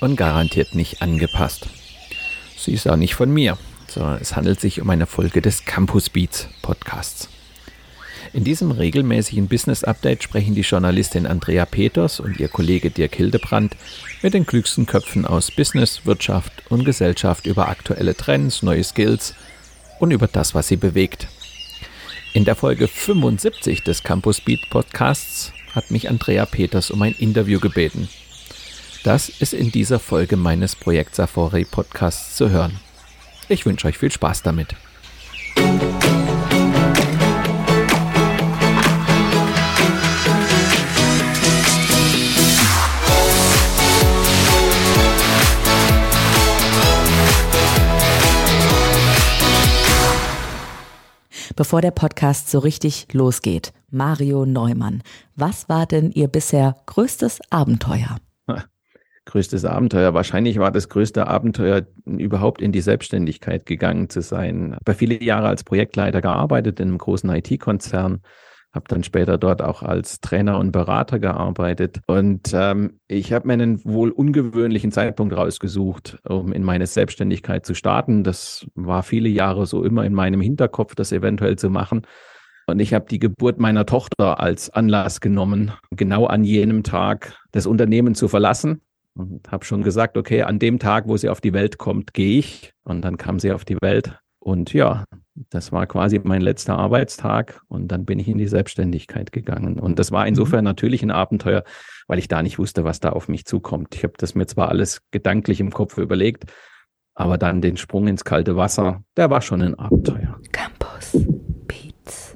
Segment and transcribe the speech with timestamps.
[0.00, 1.68] und garantiert nicht angepasst.
[2.56, 6.10] Sie ist auch nicht von mir, sondern es handelt sich um eine Folge des Campus
[6.10, 7.28] Beats Podcasts.
[8.32, 13.76] In diesem regelmäßigen Business Update sprechen die Journalistin Andrea Peters und ihr Kollege Dirk Hildebrand
[14.22, 19.34] mit den klügsten Köpfen aus Business, Wirtschaft und Gesellschaft über aktuelle Trends, neue Skills
[19.98, 21.26] und über das, was sie bewegt.
[22.32, 27.58] In der Folge 75 des Campus Beat Podcasts hat mich Andrea Peters um ein Interview
[27.58, 28.08] gebeten.
[29.02, 32.78] Das ist in dieser Folge meines Projekt Safari Podcasts zu hören.
[33.48, 34.76] Ich wünsche euch viel Spaß damit.
[51.56, 55.02] Bevor der Podcast so richtig losgeht, Mario Neumann,
[55.36, 58.18] was war denn Ihr bisher größtes Abenteuer?
[59.26, 60.14] Größtes Abenteuer.
[60.14, 64.74] Wahrscheinlich war das größte Abenteuer, überhaupt in die Selbstständigkeit gegangen zu sein.
[64.74, 68.22] Habe viele Jahre als Projektleiter gearbeitet in einem großen IT-Konzern
[68.72, 72.00] habe dann später dort auch als Trainer und Berater gearbeitet.
[72.06, 77.74] Und ähm, ich habe mir einen wohl ungewöhnlichen Zeitpunkt rausgesucht, um in meine Selbstständigkeit zu
[77.74, 78.22] starten.
[78.22, 82.06] Das war viele Jahre so immer in meinem Hinterkopf, das eventuell zu machen.
[82.66, 87.66] Und ich habe die Geburt meiner Tochter als Anlass genommen, genau an jenem Tag das
[87.66, 88.82] Unternehmen zu verlassen.
[89.20, 92.38] Und habe schon gesagt, okay, an dem Tag, wo sie auf die Welt kommt, gehe
[92.38, 92.72] ich.
[92.84, 94.18] Und dann kam sie auf die Welt.
[94.38, 95.04] Und ja,
[95.50, 99.78] das war quasi mein letzter Arbeitstag und dann bin ich in die Selbstständigkeit gegangen.
[99.78, 100.70] Und das war insofern mhm.
[100.70, 101.62] natürlich ein Abenteuer,
[102.06, 103.94] weil ich da nicht wusste, was da auf mich zukommt.
[103.94, 106.44] Ich habe das mir zwar alles gedanklich im Kopf überlegt,
[107.14, 110.40] aber dann den Sprung ins kalte Wasser, der war schon ein Abenteuer.
[110.52, 111.16] Campus.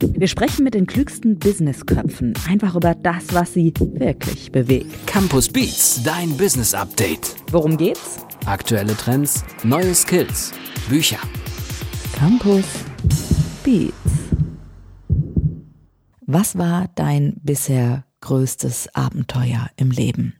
[0.01, 5.07] Wir sprechen mit den klügsten Businessköpfen einfach über das, was sie wirklich bewegt.
[5.07, 7.37] Campus Beats, dein Business Update.
[7.51, 8.19] Worum geht's?
[8.47, 10.53] Aktuelle Trends, neue Skills,
[10.89, 11.19] Bücher.
[12.15, 12.65] Campus
[13.65, 13.95] Beats.
[16.27, 20.35] Was war dein bisher größtes Abenteuer im Leben?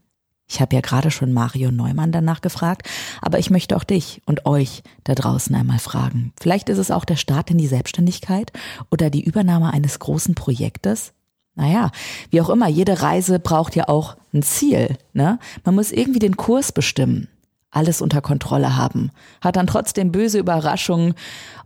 [0.55, 2.89] Ich habe ja gerade schon Mario Neumann danach gefragt,
[3.21, 6.33] aber ich möchte auch dich und euch da draußen einmal fragen.
[6.41, 8.53] Vielleicht ist es auch der Start in die Selbstständigkeit
[8.89, 11.13] oder die Übernahme eines großen Projektes.
[11.57, 11.91] Naja,
[12.31, 14.97] wie auch immer, jede Reise braucht ja auch ein Ziel.
[15.13, 15.41] Ne?
[15.65, 17.27] Man muss irgendwie den Kurs bestimmen,
[17.73, 19.11] alles unter Kontrolle haben,
[19.41, 21.15] hat dann trotzdem böse Überraschungen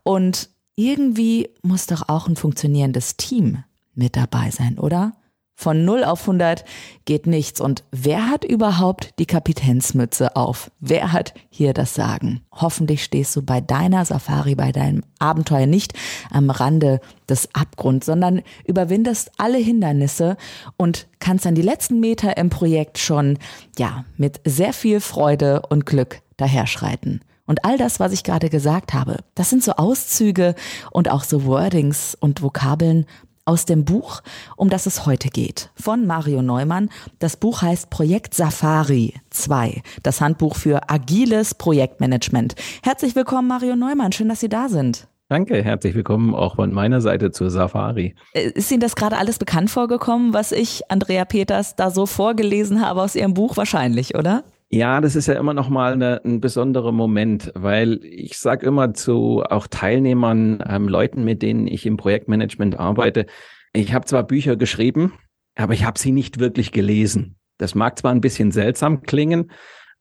[0.03, 5.12] und irgendwie muss doch auch ein funktionierendes Team mit dabei sein, oder?
[5.60, 6.64] Von 0 auf 100
[7.04, 7.60] geht nichts.
[7.60, 10.70] Und wer hat überhaupt die Kapitänsmütze auf?
[10.78, 12.42] Wer hat hier das Sagen?
[12.52, 15.94] Hoffentlich stehst du bei deiner Safari, bei deinem Abenteuer nicht
[16.30, 20.36] am Rande des Abgrunds, sondern überwindest alle Hindernisse
[20.76, 23.36] und kannst dann die letzten Meter im Projekt schon,
[23.76, 27.20] ja, mit sehr viel Freude und Glück daherschreiten.
[27.48, 30.54] Und all das, was ich gerade gesagt habe, das sind so Auszüge
[30.92, 33.06] und auch so Wordings und Vokabeln
[33.48, 34.20] aus dem Buch,
[34.56, 36.91] um das es heute geht, von Mario Neumann.
[37.19, 42.54] Das Buch heißt Projekt Safari 2, das Handbuch für agiles Projektmanagement.
[42.82, 44.12] Herzlich willkommen, Mario Neumann.
[44.12, 45.08] Schön, dass Sie da sind.
[45.31, 48.14] Danke, herzlich willkommen auch von meiner Seite zur Safari.
[48.34, 52.87] Äh, ist Ihnen das gerade alles bekannt vorgekommen, was ich, Andrea Peters, da so vorgelesen
[52.87, 53.56] habe aus Ihrem Buch?
[53.56, 54.44] Wahrscheinlich, oder?
[54.70, 58.92] Ja, das ist ja immer noch mal eine, ein besonderer Moment, weil ich sage immer
[58.92, 63.26] zu auch Teilnehmern, ähm, Leuten, mit denen ich im Projektmanagement arbeite,
[63.72, 65.14] ich habe zwar Bücher geschrieben,
[65.56, 67.37] aber ich habe sie nicht wirklich gelesen.
[67.56, 69.50] Das mag zwar ein bisschen seltsam klingen,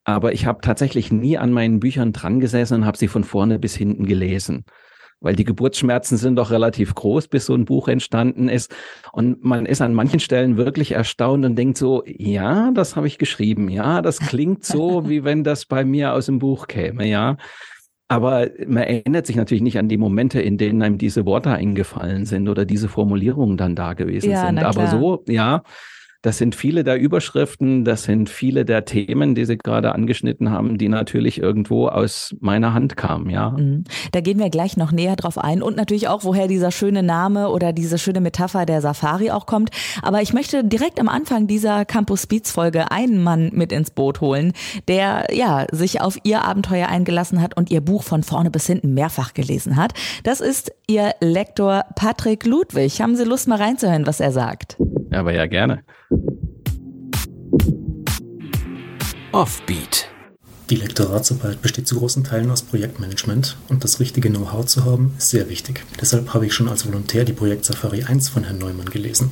[0.04, 3.60] aber ich habe tatsächlich nie an meinen Büchern dran gesessen und habe sie von vorne
[3.60, 4.66] bis hinten gelesen
[5.20, 8.74] weil die Geburtsschmerzen sind doch relativ groß, bis so ein Buch entstanden ist.
[9.12, 13.18] Und man ist an manchen Stellen wirklich erstaunt und denkt so, ja, das habe ich
[13.18, 17.38] geschrieben, ja, das klingt so, wie wenn das bei mir aus dem Buch käme, ja.
[18.10, 22.26] Aber man erinnert sich natürlich nicht an die Momente, in denen einem diese Worte eingefallen
[22.26, 24.60] sind oder diese Formulierungen dann da gewesen ja, sind.
[24.60, 25.64] Aber so, ja,
[26.28, 30.78] Das sind viele der Überschriften, das sind viele der Themen, die Sie gerade angeschnitten haben,
[30.78, 33.52] die natürlich irgendwo aus meiner Hand kamen, ja.
[33.52, 33.86] Mhm.
[34.12, 37.48] Da gehen wir gleich noch näher drauf ein und natürlich auch, woher dieser schöne Name
[37.48, 39.70] oder diese schöne Metapher der Safari auch kommt.
[40.02, 44.20] Aber ich möchte direkt am Anfang dieser Campus Beats Folge einen Mann mit ins Boot
[44.20, 44.52] holen,
[44.90, 48.94] der ja sich auf ihr Abenteuer eingelassen hat und ihr Buch von vorne bis hinten
[48.94, 49.94] mehrfach gelesen hat.
[50.26, 53.02] Das ist ihr Lektor Patrick Ludwig.
[53.02, 54.76] Haben Sie Lust mal reinzuhören, was er sagt?
[55.12, 55.84] Aber ja gerne.
[59.32, 60.10] Offbeat.
[60.70, 65.30] Die Lektoratsarbeit besteht zu großen Teilen aus Projektmanagement und das richtige Know-how zu haben ist
[65.30, 65.86] sehr wichtig.
[66.02, 69.32] Deshalb habe ich schon als Volontär die Projekt Safari 1 von Herrn Neumann gelesen.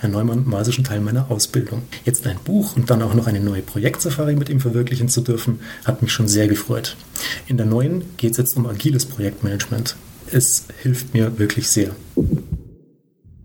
[0.00, 1.82] Herr Neumann war also schon Teil meiner Ausbildung.
[2.04, 5.60] Jetzt ein Buch und dann auch noch eine neue Projekt-Safari mit ihm verwirklichen zu dürfen,
[5.84, 6.96] hat mich schon sehr gefreut.
[7.46, 9.96] In der neuen geht es jetzt um agiles Projektmanagement.
[10.30, 11.92] Es hilft mir wirklich sehr.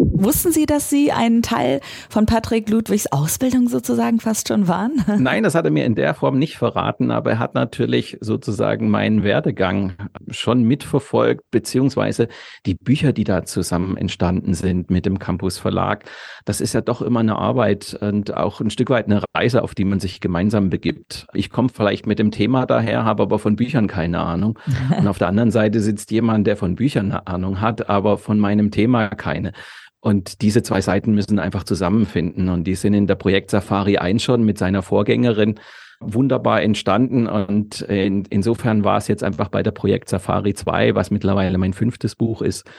[0.02, 5.04] Wussten Sie, dass Sie ein Teil von Patrick Ludwigs Ausbildung sozusagen fast schon waren?
[5.18, 8.90] Nein, das hat er mir in der Form nicht verraten, aber er hat natürlich sozusagen
[8.90, 9.96] meinen Werdegang
[10.30, 12.30] schon mitverfolgt, beziehungsweise
[12.66, 16.06] die Bücher, die da zusammen entstanden sind mit dem Campus Verlag.
[16.46, 19.76] Das ist ja doch immer eine Arbeit und auch ein Stück weit eine Reise, auf
[19.76, 21.28] die man sich gemeinsam begibt.
[21.34, 24.58] Ich komme vielleicht mit dem Thema daher, habe aber von Büchern keine Ahnung.
[24.98, 28.40] Und auf der anderen Seite sitzt jemand, der von Büchern eine Ahnung hat, aber von
[28.40, 29.52] meinem Thema keine.
[30.02, 32.50] Und diese zwei Seiten müssen einfach zusammenfinden.
[32.50, 35.60] Und die sind in der Projekt Safari 1 schon mit seiner Vorgängerin
[36.00, 37.28] wunderbar entstanden.
[37.28, 41.74] Und in, insofern war es jetzt einfach bei der Projekt Safari 2, was mittlerweile mein
[41.74, 42.70] fünftes Buch ist,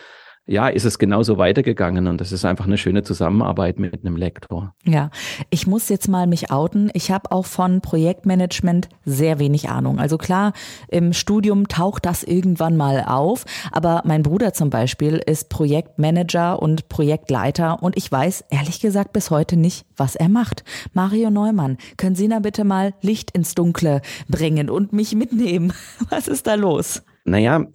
[0.46, 4.74] ja, ist es genauso weitergegangen und das ist einfach eine schöne Zusammenarbeit mit einem Lektor.
[4.84, 5.10] Ja,
[5.50, 6.90] ich muss jetzt mal mich outen.
[6.94, 10.00] Ich habe auch von Projektmanagement sehr wenig Ahnung.
[10.00, 10.52] Also klar,
[10.88, 16.88] im Studium taucht das irgendwann mal auf, aber mein Bruder zum Beispiel ist Projektmanager und
[16.88, 20.64] Projektleiter und ich weiß ehrlich gesagt bis heute nicht, was er macht.
[20.94, 25.72] Mario Neumann, können Sie da bitte mal Licht ins Dunkle bringen und mich mitnehmen?
[26.10, 27.02] Was ist da los?
[27.24, 27.66] Naja,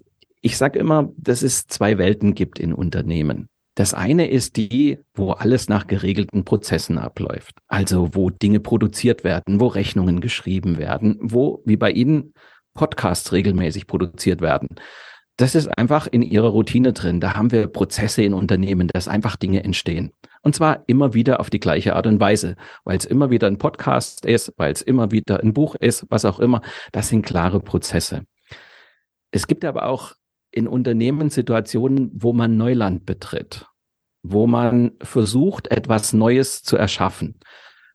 [0.45, 3.49] ich sage immer, dass es zwei Welten gibt in Unternehmen.
[3.73, 7.55] Das eine ist die, wo alles nach geregelten Prozessen abläuft.
[7.67, 12.35] Also wo Dinge produziert werden, wo Rechnungen geschrieben werden, wo, wie bei Ihnen,
[12.75, 14.75] Podcasts regelmäßig produziert werden.
[15.35, 17.19] Das ist einfach in Ihrer Routine drin.
[17.19, 20.11] Da haben wir Prozesse in Unternehmen, dass einfach Dinge entstehen.
[20.43, 23.57] Und zwar immer wieder auf die gleiche Art und Weise, weil es immer wieder ein
[23.57, 26.61] Podcast ist, weil es immer wieder ein Buch ist, was auch immer.
[26.91, 28.27] Das sind klare Prozesse.
[29.31, 30.13] Es gibt aber auch
[30.55, 33.67] in Unternehmen Situationen, wo man Neuland betritt,
[34.23, 37.39] wo man versucht, etwas Neues zu erschaffen.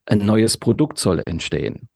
[0.05, 1.89] Ein neues Produkt soll entstehen.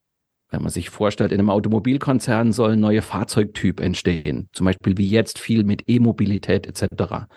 [0.50, 5.10] Wenn man sich vorstellt, in einem Automobilkonzern soll ein neuer Fahrzeugtyp entstehen, zum Beispiel wie
[5.10, 7.28] jetzt viel mit E-Mobilität etc.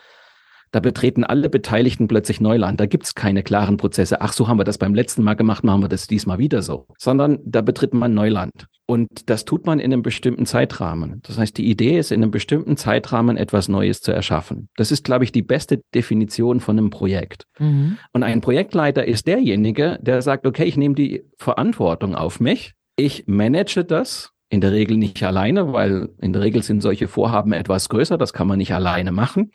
[0.71, 2.81] Da betreten alle Beteiligten plötzlich Neuland.
[2.81, 4.21] Da gibt es keine klaren Prozesse.
[4.21, 6.87] Ach, so haben wir das beim letzten Mal gemacht, machen wir das diesmal wieder so.
[6.99, 8.67] Sondern da betritt man Neuland.
[8.87, 11.21] Und das tut man in einem bestimmten Zeitrahmen.
[11.27, 14.71] Das heißt, die Idee ist, in einem bestimmten Zeitrahmen etwas Neues zu erschaffen.
[14.77, 17.45] Das ist, glaube ich, die beste Definition von einem Projekt.
[17.59, 17.99] Mhm.
[18.13, 22.73] Und ein Projektleiter ist derjenige, der sagt, okay, ich nehme die Verantwortung auf mich.
[22.97, 27.53] Ich manage das in der Regel nicht alleine, weil in der Regel sind solche Vorhaben
[27.53, 28.17] etwas größer.
[28.17, 29.51] Das kann man nicht alleine machen.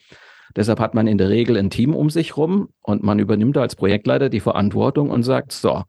[0.56, 3.76] Deshalb hat man in der Regel ein Team um sich rum und man übernimmt als
[3.76, 5.84] Projektleiter die Verantwortung und sagt, so,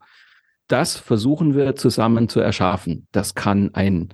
[0.68, 3.06] das versuchen wir zusammen zu erschaffen.
[3.12, 4.08] Das kann ein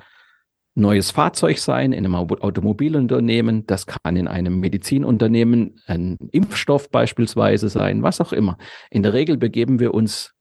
[0.75, 8.03] neues Fahrzeug sein in einem Automobilunternehmen, das kann in einem Medizinunternehmen ein Impfstoff beispielsweise sein,
[8.03, 8.57] was auch immer.
[8.91, 10.33] In der Regel begeben wir uns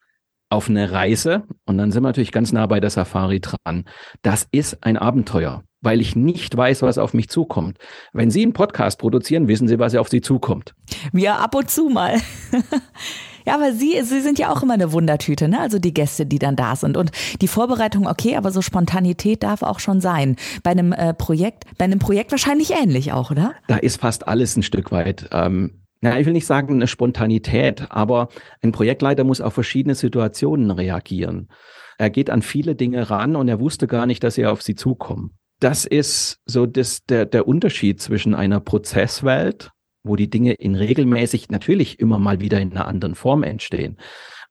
[0.49, 3.85] auf eine Reise und dann sind wir natürlich ganz nah bei der Safari dran.
[4.21, 7.77] Das ist ein Abenteuer weil ich nicht weiß, was auf mich zukommt.
[8.13, 10.73] Wenn Sie einen Podcast produzieren, wissen Sie, was auf Sie zukommt.
[11.11, 12.15] Wir ab und zu mal.
[13.45, 15.59] ja, aber Sie, Sie sind ja auch immer eine Wundertüte, ne?
[15.59, 16.97] Also die Gäste, die dann da sind.
[16.97, 20.35] Und die Vorbereitung, okay, aber so Spontanität darf auch schon sein.
[20.63, 23.53] Bei einem äh, Projekt, bei einem Projekt wahrscheinlich ähnlich auch, oder?
[23.67, 25.29] Da ist fast alles ein Stück weit.
[25.31, 28.29] Ähm, na, ich will nicht sagen eine Spontanität, aber
[28.61, 31.49] ein Projektleiter muss auf verschiedene Situationen reagieren.
[31.97, 34.75] Er geht an viele Dinge ran und er wusste gar nicht, dass sie auf sie
[34.75, 39.71] zukommen das ist so das, der, der Unterschied zwischen einer Prozesswelt,
[40.03, 43.97] wo die Dinge in regelmäßig natürlich immer mal wieder in einer anderen Form entstehen.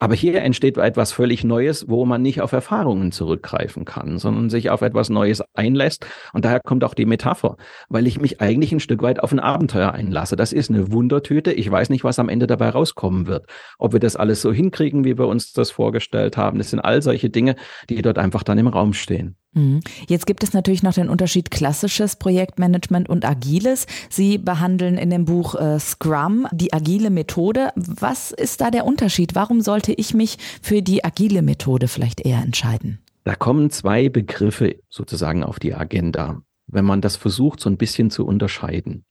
[0.01, 4.71] Aber hier entsteht etwas völlig Neues, wo man nicht auf Erfahrungen zurückgreifen kann, sondern sich
[4.71, 6.07] auf etwas Neues einlässt.
[6.33, 7.57] Und daher kommt auch die Metapher,
[7.89, 10.37] weil ich mich eigentlich ein Stück weit auf ein Abenteuer einlasse.
[10.37, 11.53] Das ist eine Wundertüte.
[11.53, 13.47] Ich weiß nicht, was am Ende dabei rauskommen wird.
[13.77, 16.59] Ob wir das alles so hinkriegen, wie wir uns das vorgestellt haben.
[16.59, 17.57] Das sind all solche Dinge,
[17.91, 19.37] die dort einfach dann im Raum stehen.
[19.59, 19.81] Mhm.
[20.07, 23.87] Jetzt gibt es natürlich noch den Unterschied klassisches Projektmanagement und agiles.
[24.09, 27.71] Sie behandeln in dem Buch äh, Scrum die agile Methode.
[27.75, 29.35] Was ist da der Unterschied?
[29.35, 32.99] Warum sollte ich mich für die agile Methode vielleicht eher entscheiden?
[33.25, 38.11] Da kommen zwei Begriffe sozusagen auf die Agenda, wenn man das versucht, so ein bisschen
[38.11, 39.05] zu unterscheiden.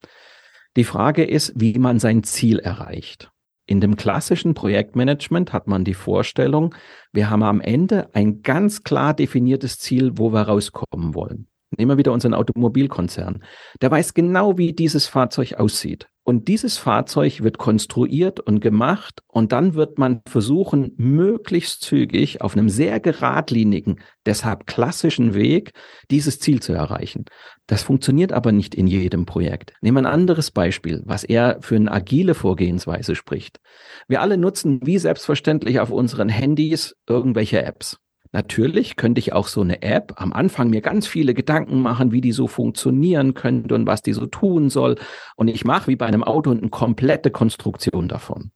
[0.75, 3.31] Die Frage ist, wie man sein Ziel erreicht.
[3.69, 6.73] In dem klassischen Projektmanagement hat man die Vorstellung,
[7.11, 11.47] wir haben am Ende ein ganz klar definiertes Ziel, wo wir rauskommen wollen.
[11.77, 13.43] Nehmen wir wieder unseren Automobilkonzern.
[13.81, 16.07] Der weiß genau, wie dieses Fahrzeug aussieht.
[16.29, 22.51] Und dieses Fahrzeug wird konstruiert und gemacht und dann wird man versuchen, möglichst zügig auf
[22.51, 25.71] einem sehr geradlinigen, deshalb klassischen Weg
[26.11, 27.23] dieses Ziel zu erreichen.
[27.65, 29.71] Das funktioniert aber nicht in jedem Projekt.
[29.79, 33.61] Nehmen wir ein anderes Beispiel, was eher für eine agile Vorgehensweise spricht.
[34.09, 38.01] Wir alle nutzen wie selbstverständlich auf unseren Handys irgendwelche Apps.
[38.31, 42.21] Natürlich könnte ich auch so eine App am Anfang mir ganz viele Gedanken machen, wie
[42.21, 44.95] die so funktionieren könnte und was die so tun soll.
[45.35, 48.51] Und ich mache wie bei einem Auto eine komplette Konstruktion davon.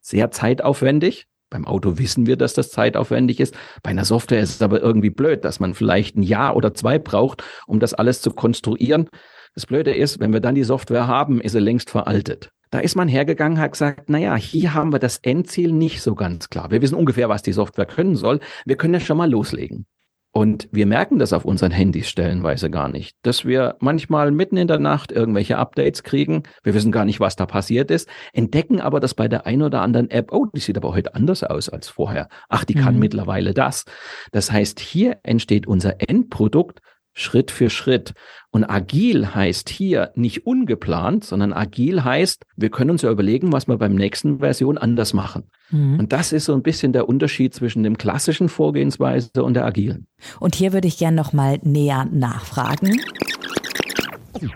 [0.00, 1.26] Sehr zeitaufwendig.
[1.50, 3.56] Beim Auto wissen wir, dass das zeitaufwendig ist.
[3.82, 6.98] Bei einer Software ist es aber irgendwie blöd, dass man vielleicht ein Jahr oder zwei
[6.98, 9.08] braucht, um das alles zu konstruieren.
[9.54, 12.50] Das Blöde ist, wenn wir dann die Software haben, ist sie längst veraltet.
[12.70, 16.14] Da ist man hergegangen, hat gesagt, na ja, hier haben wir das Endziel nicht so
[16.14, 16.70] ganz klar.
[16.70, 18.38] Wir wissen ungefähr, was die Software können soll.
[18.64, 19.86] Wir können ja schon mal loslegen.
[20.32, 24.68] Und wir merken das auf unseren Handys stellenweise gar nicht, dass wir manchmal mitten in
[24.68, 26.44] der Nacht irgendwelche Updates kriegen.
[26.62, 29.82] Wir wissen gar nicht, was da passiert ist, entdecken aber, dass bei der einen oder
[29.82, 32.28] anderen App, oh, die sieht aber heute anders aus als vorher.
[32.48, 33.00] Ach, die kann mhm.
[33.00, 33.86] mittlerweile das.
[34.30, 36.80] Das heißt, hier entsteht unser Endprodukt
[37.20, 38.14] Schritt für Schritt.
[38.50, 43.68] Und agil heißt hier nicht ungeplant, sondern agil heißt, wir können uns ja überlegen, was
[43.68, 45.44] wir beim nächsten Version anders machen.
[45.70, 46.00] Mhm.
[46.00, 50.06] Und das ist so ein bisschen der Unterschied zwischen dem klassischen Vorgehensweise und der agilen.
[50.40, 53.00] Und hier würde ich gerne noch mal näher nachfragen.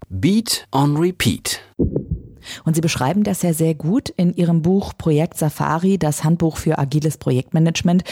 [0.09, 1.61] Beat on Repeat.
[2.65, 6.79] Und Sie beschreiben das ja sehr gut in Ihrem Buch Projekt Safari, das Handbuch für
[6.79, 8.05] agiles Projektmanagement,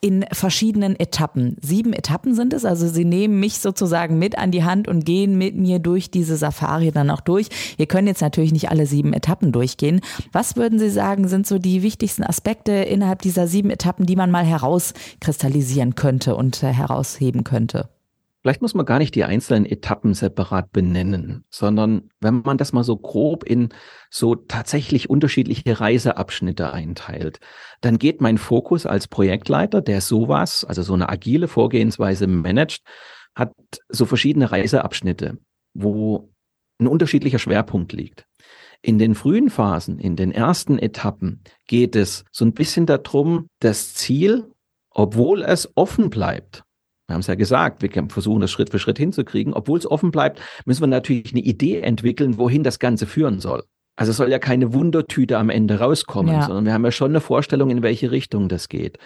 [0.00, 1.56] in verschiedenen Etappen.
[1.60, 5.36] Sieben Etappen sind es, also Sie nehmen mich sozusagen mit an die Hand und gehen
[5.36, 7.48] mit mir durch diese Safari dann auch durch.
[7.76, 10.00] Wir können jetzt natürlich nicht alle sieben Etappen durchgehen.
[10.32, 14.30] Was würden Sie sagen, sind so die wichtigsten Aspekte innerhalb dieser sieben Etappen, die man
[14.30, 17.88] mal herauskristallisieren könnte und äh, herausheben könnte?
[18.42, 22.84] Vielleicht muss man gar nicht die einzelnen Etappen separat benennen, sondern wenn man das mal
[22.84, 23.70] so grob in
[24.10, 27.40] so tatsächlich unterschiedliche Reiseabschnitte einteilt,
[27.80, 32.84] dann geht mein Fokus als Projektleiter, der sowas, also so eine agile Vorgehensweise managt,
[33.34, 33.52] hat
[33.88, 35.38] so verschiedene Reiseabschnitte,
[35.74, 36.32] wo
[36.78, 38.26] ein unterschiedlicher Schwerpunkt liegt.
[38.82, 43.94] In den frühen Phasen, in den ersten Etappen geht es so ein bisschen darum, das
[43.94, 44.52] Ziel,
[44.90, 46.62] obwohl es offen bleibt,
[47.08, 49.54] wir haben es ja gesagt, wir versuchen das Schritt für Schritt hinzukriegen.
[49.54, 53.64] Obwohl es offen bleibt, müssen wir natürlich eine Idee entwickeln, wohin das Ganze führen soll.
[53.96, 56.42] Also es soll ja keine Wundertüte am Ende rauskommen, ja.
[56.42, 58.98] sondern wir haben ja schon eine Vorstellung, in welche Richtung das geht.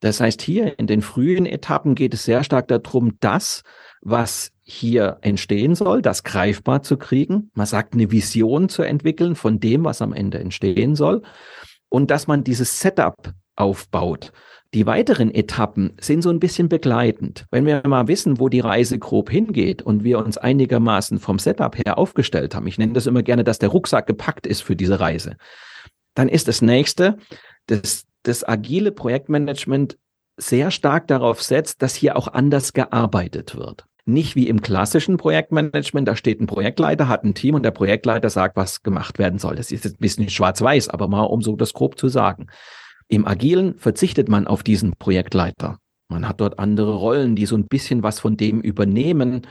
[0.00, 3.62] Das heißt, hier in den frühen Etappen geht es sehr stark darum, das,
[4.00, 7.50] was hier entstehen soll, das greifbar zu kriegen.
[7.54, 11.22] Man sagt, eine Vision zu entwickeln von dem, was am Ende entstehen soll.
[11.90, 14.32] Und dass man dieses Setup aufbaut.
[14.74, 17.46] Die weiteren Etappen sind so ein bisschen begleitend.
[17.50, 21.74] Wenn wir mal wissen, wo die Reise grob hingeht und wir uns einigermaßen vom Setup
[21.76, 25.00] her aufgestellt haben, ich nenne das immer gerne, dass der Rucksack gepackt ist für diese
[25.00, 25.36] Reise,
[26.14, 27.16] dann ist das nächste,
[27.66, 29.96] dass das agile Projektmanagement
[30.36, 33.86] sehr stark darauf setzt, dass hier auch anders gearbeitet wird.
[34.04, 38.30] Nicht wie im klassischen Projektmanagement, da steht ein Projektleiter, hat ein Team und der Projektleiter
[38.30, 39.56] sagt, was gemacht werden soll.
[39.56, 42.48] Das ist jetzt ein bisschen schwarz-weiß, aber mal um so das grob zu sagen.
[43.08, 45.78] Im Agilen verzichtet man auf diesen Projektleiter.
[46.08, 49.46] Man hat dort andere Rollen, die so ein bisschen was von dem übernehmen.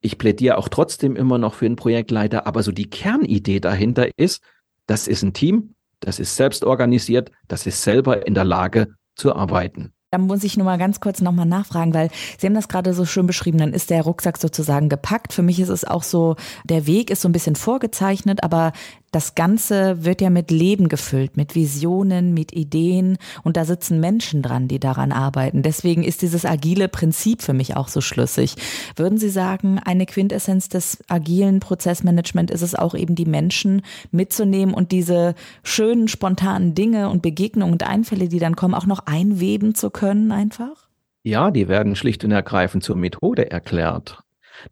[0.00, 4.42] Ich plädiere auch trotzdem immer noch für einen Projektleiter, aber so die Kernidee dahinter ist,
[4.86, 9.34] das ist ein Team, das ist selbst organisiert, das ist selber in der Lage zu
[9.34, 9.92] arbeiten.
[10.12, 13.04] Da muss ich nur mal ganz kurz nochmal nachfragen, weil Sie haben das gerade so
[13.04, 15.32] schön beschrieben, dann ist der Rucksack sozusagen gepackt.
[15.32, 18.72] Für mich ist es auch so, der Weg ist so ein bisschen vorgezeichnet, aber
[19.10, 24.42] das Ganze wird ja mit Leben gefüllt, mit Visionen, mit Ideen und da sitzen Menschen
[24.42, 25.62] dran, die daran arbeiten.
[25.62, 28.54] Deswegen ist dieses agile Prinzip für mich auch so schlüssig.
[28.96, 34.74] Würden Sie sagen, eine Quintessenz des agilen Prozessmanagement ist es auch eben die Menschen mitzunehmen
[34.74, 39.74] und diese schönen, spontanen Dinge und Begegnungen und Einfälle, die dann kommen, auch noch einweben
[39.74, 40.88] zu können einfach?
[41.22, 44.22] Ja, die werden schlicht und ergreifend zur Methode erklärt.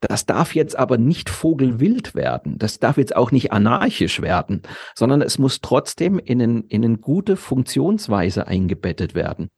[0.01, 2.59] Das darf jetzt aber nicht vogelwild werden.
[2.59, 4.63] Das darf jetzt auch nicht anarchisch werden,
[4.95, 9.51] sondern es muss trotzdem in, ein, in eine gute Funktionsweise eingebettet werden.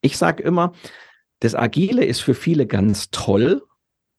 [0.00, 0.72] Ich sage immer,
[1.40, 3.62] das Agile ist für viele ganz toll,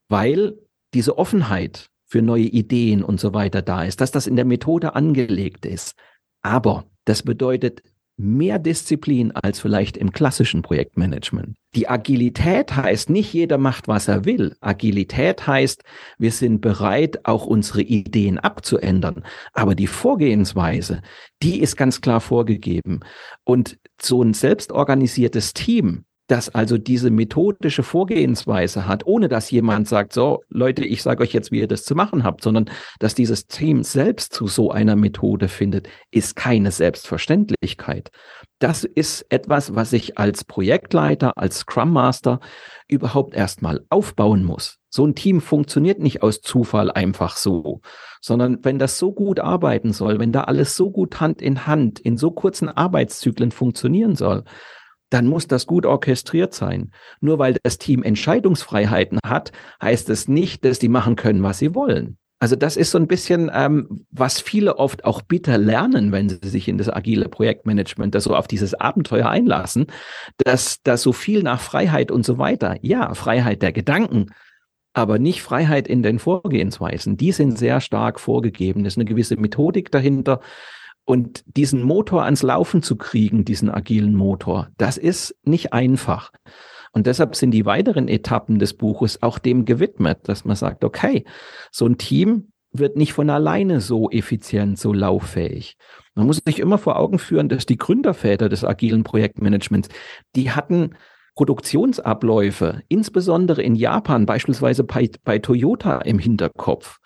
[0.08, 0.58] weil
[0.94, 4.96] diese Offenheit für neue Ideen und so weiter da ist, dass das in der Methode
[4.96, 5.96] angelegt ist.
[6.42, 7.84] Aber das bedeutet
[8.20, 11.56] mehr Disziplin als vielleicht im klassischen Projektmanagement.
[11.76, 14.56] Die Agilität heißt nicht jeder macht, was er will.
[14.60, 15.84] Agilität heißt,
[16.18, 19.24] wir sind bereit, auch unsere Ideen abzuändern.
[19.54, 21.02] Aber die Vorgehensweise,
[21.42, 23.00] die ist ganz klar vorgegeben.
[23.46, 30.14] Und so ein selbstorganisiertes Team, das also diese methodische Vorgehensweise hat, ohne dass jemand sagt,
[30.14, 32.70] so Leute, ich sage euch jetzt, wie ihr das zu machen habt, sondern
[33.00, 38.12] dass dieses Team selbst zu so einer Methode findet, ist keine Selbstverständlichkeit.
[38.60, 42.40] Das ist etwas, was ich als Projektleiter, als Scrum Master
[42.88, 44.78] überhaupt erstmal aufbauen muss.
[44.92, 47.82] So ein Team funktioniert nicht aus Zufall einfach so,
[48.22, 52.00] sondern wenn das so gut arbeiten soll, wenn da alles so gut Hand in Hand
[52.00, 54.44] in so kurzen Arbeitszyklen funktionieren soll,
[55.10, 56.92] dann muss das gut orchestriert sein.
[57.20, 59.52] Nur weil das Team Entscheidungsfreiheiten hat,
[59.82, 62.18] heißt es nicht, dass die machen können, was sie wollen.
[62.42, 66.40] Also das ist so ein bisschen, ähm, was viele oft auch bitter lernen, wenn sie
[66.42, 69.88] sich in das agile Projektmanagement, das so auf dieses Abenteuer einlassen,
[70.38, 72.78] dass da so viel nach Freiheit und so weiter.
[72.82, 74.28] Ja, Freiheit der Gedanken,
[74.94, 77.18] aber nicht Freiheit in den Vorgehensweisen.
[77.18, 78.86] Die sind sehr stark vorgegeben.
[78.86, 80.40] Es ist eine gewisse Methodik dahinter.
[81.10, 86.32] Und diesen Motor ans Laufen zu kriegen, diesen agilen Motor, das ist nicht einfach.
[86.92, 91.26] Und deshalb sind die weiteren Etappen des Buches auch dem gewidmet, dass man sagt, okay,
[91.72, 95.78] so ein Team wird nicht von alleine so effizient, so lauffähig.
[96.14, 99.90] Man muss sich immer vor Augen führen, dass die Gründerväter des agilen Projektmanagements,
[100.36, 100.92] die hatten
[101.34, 107.00] Produktionsabläufe, insbesondere in Japan, beispielsweise bei, bei Toyota im Hinterkopf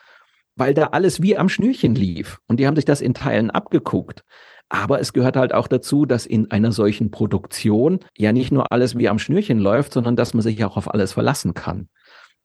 [0.55, 2.39] weil da alles wie am Schnürchen lief.
[2.47, 4.23] Und die haben sich das in Teilen abgeguckt.
[4.69, 8.97] Aber es gehört halt auch dazu, dass in einer solchen Produktion ja nicht nur alles
[8.97, 11.89] wie am Schnürchen läuft, sondern dass man sich auch auf alles verlassen kann.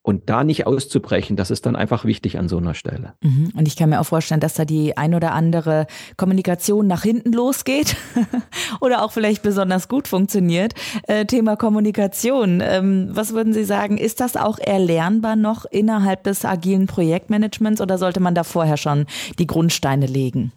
[0.09, 3.13] Und da nicht auszubrechen, das ist dann einfach wichtig an so einer Stelle.
[3.23, 3.53] Mhm.
[3.55, 5.87] Und ich kann mir auch vorstellen, dass da die ein oder andere
[6.17, 7.95] Kommunikation nach hinten losgeht
[8.81, 10.73] oder auch vielleicht besonders gut funktioniert.
[11.03, 12.63] Äh, Thema Kommunikation.
[12.65, 17.99] Ähm, was würden Sie sagen, ist das auch erlernbar noch innerhalb des agilen Projektmanagements oder
[17.99, 19.05] sollte man da vorher schon
[19.39, 20.53] die Grundsteine legen?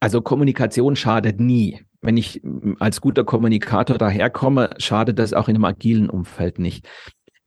[0.00, 2.40] Also Kommunikation schadet nie wenn ich
[2.78, 6.86] als guter Kommunikator daherkomme, schadet das auch in einem agilen Umfeld nicht.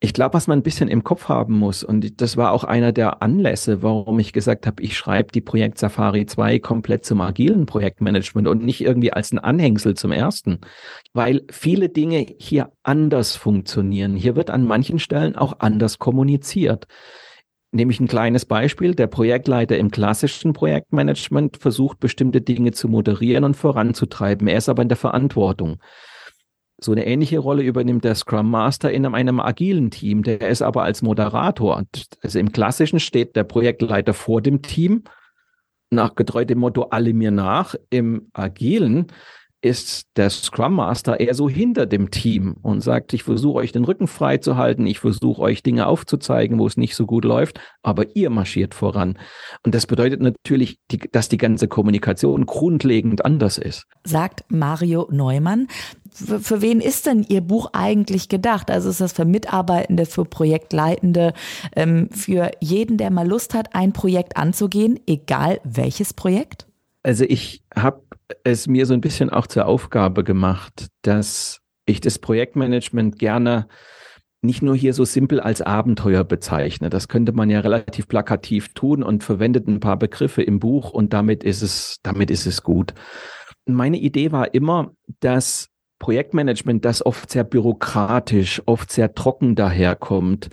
[0.02, 2.94] Ich glaube, was man ein bisschen im Kopf haben muss, und das war auch einer
[2.94, 7.66] der Anlässe, warum ich gesagt habe, ich schreibe die Projekt Safari 2 komplett zum agilen
[7.66, 10.62] Projektmanagement und nicht irgendwie als ein Anhängsel zum ersten,
[11.12, 14.16] weil viele Dinge hier anders funktionieren.
[14.16, 16.88] Hier wird an manchen Stellen auch anders kommuniziert.
[17.72, 18.96] Nämlich ein kleines Beispiel.
[18.96, 24.48] Der Projektleiter im klassischen Projektmanagement versucht, bestimmte Dinge zu moderieren und voranzutreiben.
[24.48, 25.78] Er ist aber in der Verantwortung.
[26.82, 30.24] So eine ähnliche Rolle übernimmt der Scrum Master in einem agilen Team.
[30.24, 31.84] Der ist aber als Moderator.
[32.22, 35.04] Also im klassischen steht der Projektleiter vor dem Team,
[35.90, 37.76] nach getreu dem Motto alle mir nach.
[37.90, 39.08] Im agilen
[39.62, 43.84] ist der Scrum Master eher so hinter dem Team und sagt, ich versuche euch den
[43.84, 47.60] Rücken frei zu halten, ich versuche euch Dinge aufzuzeigen, wo es nicht so gut läuft,
[47.84, 49.18] aber ihr marschiert voran.
[49.64, 50.80] Und das bedeutet natürlich,
[51.12, 53.86] dass die ganze Kommunikation grundlegend anders ist.
[54.06, 55.68] Sagt Mario Neumann
[56.12, 58.72] für, für wen ist denn Ihr Buch eigentlich gedacht?
[58.72, 61.34] Also ist das für Mitarbeitende, für Projektleitende,
[61.76, 66.69] ähm, für jeden, der mal Lust hat, ein Projekt anzugehen, egal welches Projekt?
[67.10, 68.04] Also ich habe
[68.44, 73.68] es mir so ein bisschen auch zur Aufgabe gemacht, dass ich das Projektmanagement gerne
[74.44, 76.92] nicht nur hier so simpel als Abenteuer bezeichne.
[76.92, 81.12] Das könnte man ja relativ plakativ tun und verwendet ein paar Begriffe im Buch und
[81.12, 82.94] damit ist es, damit ist es gut.
[83.66, 90.50] Meine Idee war immer, dass Projektmanagement, das oft sehr bürokratisch, oft sehr trocken daherkommt,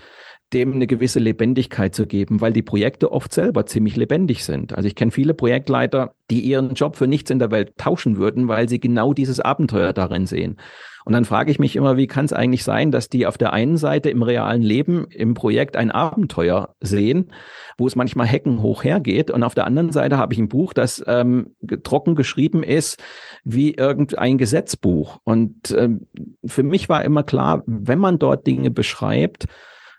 [0.56, 4.74] dem eine gewisse Lebendigkeit zu geben, weil die Projekte oft selber ziemlich lebendig sind.
[4.74, 8.48] Also ich kenne viele Projektleiter, die ihren Job für nichts in der Welt tauschen würden,
[8.48, 10.56] weil sie genau dieses Abenteuer darin sehen.
[11.04, 13.52] Und dann frage ich mich immer, wie kann es eigentlich sein, dass die auf der
[13.52, 17.30] einen Seite im realen Leben im Projekt ein Abenteuer sehen,
[17.76, 20.72] wo es manchmal Hecken hoch hergeht, und auf der anderen Seite habe ich ein Buch,
[20.72, 23.00] das ähm, trocken geschrieben ist
[23.44, 25.20] wie irgendein Gesetzbuch.
[25.22, 26.06] Und ähm,
[26.46, 29.46] für mich war immer klar, wenn man dort Dinge beschreibt,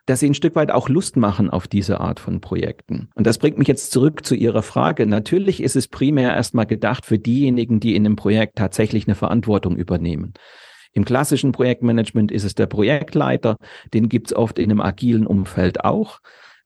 [0.07, 3.09] dass sie ein Stück weit auch Lust machen auf diese Art von Projekten.
[3.13, 5.05] Und das bringt mich jetzt zurück zu Ihrer Frage.
[5.05, 9.75] Natürlich ist es primär erstmal gedacht für diejenigen, die in einem Projekt tatsächlich eine Verantwortung
[9.75, 10.33] übernehmen.
[10.93, 13.57] Im klassischen Projektmanagement ist es der Projektleiter,
[13.93, 16.19] den gibt es oft in einem agilen Umfeld auch.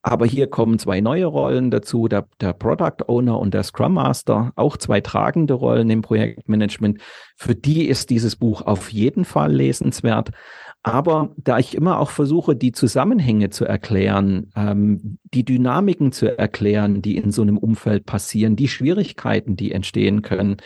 [0.04, 4.52] Aber hier kommen zwei neue Rollen dazu, der, der Product Owner und der Scrum Master,
[4.56, 7.00] auch zwei tragende Rollen im Projektmanagement.
[7.36, 10.30] Für die ist dieses Buch auf jeden Fall lesenswert.
[10.82, 17.02] Aber da ich immer auch versuche, die Zusammenhänge zu erklären, ähm, die Dynamiken zu erklären,
[17.02, 20.56] die in so einem Umfeld passieren, die Schwierigkeiten, die entstehen können,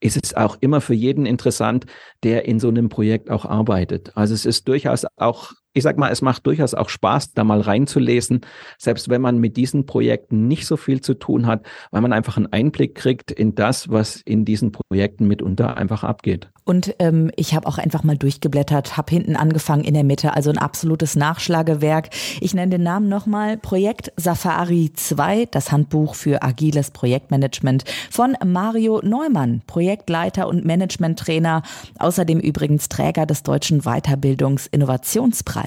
[0.00, 1.84] ist es auch immer für jeden interessant,
[2.22, 4.12] der in so einem Projekt auch arbeitet.
[4.16, 7.60] Also es ist durchaus auch ich sag mal, es macht durchaus auch Spaß, da mal
[7.60, 8.40] reinzulesen,
[8.76, 12.36] selbst wenn man mit diesen Projekten nicht so viel zu tun hat, weil man einfach
[12.36, 16.50] einen Einblick kriegt in das, was in diesen Projekten mitunter einfach abgeht.
[16.64, 20.50] Und ähm, ich habe auch einfach mal durchgeblättert, habe hinten angefangen in der Mitte, also
[20.50, 22.10] ein absolutes Nachschlagewerk.
[22.40, 29.00] Ich nenne den Namen nochmal, Projekt Safari 2, das Handbuch für agiles Projektmanagement von Mario
[29.04, 31.62] Neumann, Projektleiter und Managementtrainer,
[31.98, 35.59] außerdem übrigens Träger des Deutschen Weiterbildungsinnovationspreises.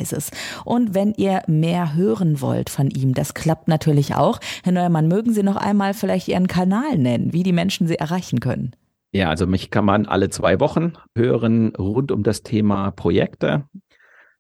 [0.65, 4.39] Und wenn ihr mehr hören wollt von ihm, das klappt natürlich auch.
[4.63, 8.39] Herr Neumann, mögen Sie noch einmal vielleicht Ihren Kanal nennen, wie die Menschen Sie erreichen
[8.39, 8.75] können?
[9.11, 13.65] Ja, also mich kann man alle zwei Wochen hören rund um das Thema Projekte.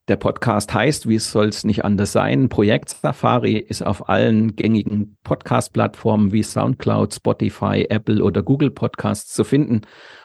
[0.09, 5.15] Der Podcast heißt, wie soll es nicht anders sein, Projekt Safari ist auf allen gängigen
[5.23, 9.81] Podcast-Plattformen wie SoundCloud, Spotify, Apple oder Google Podcasts zu finden.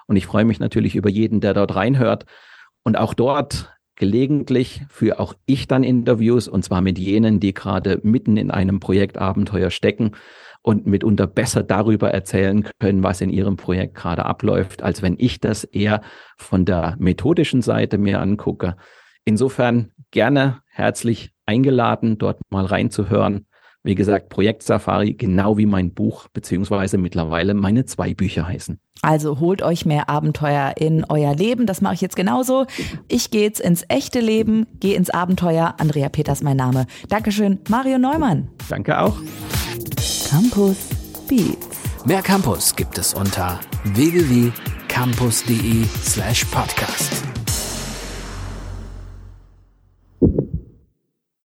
[0.06, 2.24] Und ich freue mich natürlich über jeden, der dort reinhört.
[2.82, 8.00] Und auch dort gelegentlich führe auch ich dann Interviews und zwar mit jenen, die gerade
[8.02, 10.12] mitten in einem Projektabenteuer stecken
[10.62, 15.40] und mitunter besser darüber erzählen können, was in ihrem Projekt gerade abläuft, als wenn ich
[15.40, 16.00] das eher
[16.36, 18.76] von der methodischen Seite mir angucke.
[19.24, 23.46] Insofern gerne herzlich eingeladen, dort mal reinzuhören.
[23.84, 28.78] Wie gesagt, Projekt Safari, genau wie mein Buch, beziehungsweise mittlerweile meine zwei Bücher heißen.
[29.02, 31.66] Also holt euch mehr Abenteuer in euer Leben.
[31.66, 32.66] Das mache ich jetzt genauso.
[33.06, 35.76] Ich gehe jetzt ins echte Leben, gehe ins Abenteuer.
[35.78, 36.86] Andrea Peters mein Name.
[37.08, 38.48] Dankeschön, Mario Neumann.
[38.68, 39.16] Danke auch.
[40.28, 40.88] Campus
[41.28, 41.68] Beats.
[42.04, 47.37] Mehr Campus gibt es unter www.campus.de slash podcast.